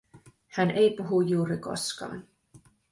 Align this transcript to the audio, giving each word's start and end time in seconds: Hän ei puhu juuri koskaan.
Hän 0.47 0.71
ei 0.71 0.91
puhu 0.95 1.21
juuri 1.21 1.57
koskaan. 1.57 2.27